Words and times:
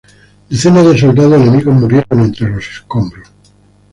Decenas 0.49 0.83
de 0.87 0.97
soldados 0.97 1.39
enemigos 1.39 1.75
murieron 1.75 2.21
entre 2.21 2.49
los 2.49 2.67
escombros. 2.67 3.29